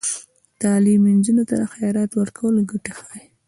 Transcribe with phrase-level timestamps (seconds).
[0.61, 3.23] تعلیم نجونو ته د خیرات ورکولو ګټې ښيي.